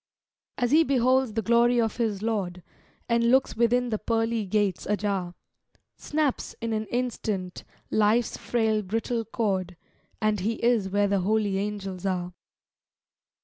As 0.57 0.71
he 0.71 0.83
beholds 0.83 1.33
the 1.33 1.43
glory 1.43 1.79
of 1.79 1.97
his 1.97 2.23
Lord, 2.23 2.63
And 3.07 3.29
looks 3.29 3.55
within 3.55 3.89
the 3.89 3.99
pearly 3.99 4.47
gates 4.47 4.87
ajar, 4.87 5.35
Snaps, 5.95 6.55
in 6.59 6.73
an 6.73 6.87
instant, 6.87 7.63
life's 7.91 8.35
frail 8.35 8.81
brittle 8.81 9.23
cord, 9.23 9.77
And 10.19 10.39
he 10.39 10.53
is 10.53 10.89
where 10.89 11.07
the 11.07 11.19
holy 11.19 11.59
angels 11.59 12.03
are. 12.07 12.33